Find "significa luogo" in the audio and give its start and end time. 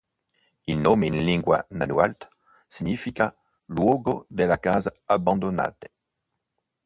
2.67-4.25